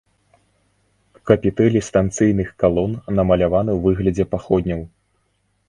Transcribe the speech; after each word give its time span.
Капітэлі 1.31 1.79
станцыйных 1.89 2.49
калон 2.65 2.91
намаляваны 3.21 3.71
ў 3.77 4.01
выглядзе 4.01 4.25
паходняў. 4.35 4.85